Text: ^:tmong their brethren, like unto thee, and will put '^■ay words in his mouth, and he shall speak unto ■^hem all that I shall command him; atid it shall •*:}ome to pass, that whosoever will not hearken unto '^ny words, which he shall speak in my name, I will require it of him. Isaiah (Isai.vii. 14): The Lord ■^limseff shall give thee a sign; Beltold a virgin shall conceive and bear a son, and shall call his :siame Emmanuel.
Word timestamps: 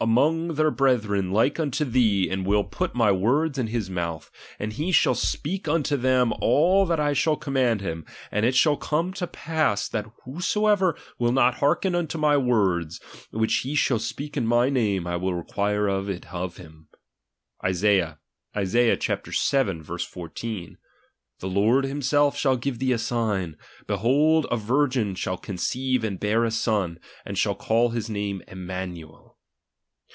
^:tmong 0.07 0.55
their 0.55 0.71
brethren, 0.71 1.31
like 1.31 1.59
unto 1.59 1.85
thee, 1.85 2.27
and 2.27 2.43
will 2.47 2.63
put 2.63 2.93
'^■ay 2.95 3.15
words 3.15 3.59
in 3.59 3.67
his 3.67 3.87
mouth, 3.87 4.31
and 4.57 4.73
he 4.73 4.91
shall 4.91 5.13
speak 5.13 5.67
unto 5.67 5.95
■^hem 5.95 6.35
all 6.41 6.87
that 6.87 6.99
I 6.99 7.13
shall 7.13 7.35
command 7.35 7.81
him; 7.81 8.03
atid 8.33 8.43
it 8.45 8.55
shall 8.55 8.77
•*:}ome 8.77 9.13
to 9.13 9.27
pass, 9.27 9.87
that 9.89 10.07
whosoever 10.25 10.97
will 11.19 11.31
not 11.31 11.59
hearken 11.59 11.93
unto 11.93 12.17
'^ny 12.17 12.43
words, 12.43 12.99
which 13.29 13.57
he 13.57 13.75
shall 13.75 13.99
speak 13.99 14.35
in 14.35 14.47
my 14.47 14.69
name, 14.69 15.05
I 15.05 15.17
will 15.17 15.35
require 15.35 15.87
it 16.09 16.25
of 16.33 16.57
him. 16.57 16.87
Isaiah 17.63 18.17
(Isai.vii. 18.55 19.85
14): 20.03 20.77
The 21.41 21.47
Lord 21.47 21.85
■^limseff 21.85 22.35
shall 22.35 22.57
give 22.57 22.79
thee 22.79 22.93
a 22.93 22.97
sign; 22.97 23.55
Beltold 23.85 24.45
a 24.49 24.57
virgin 24.57 25.13
shall 25.13 25.37
conceive 25.37 26.03
and 26.03 26.19
bear 26.19 26.43
a 26.43 26.49
son, 26.49 26.97
and 27.23 27.37
shall 27.37 27.53
call 27.55 27.89
his 27.89 28.09
:siame 28.09 28.41
Emmanuel. 28.47 29.27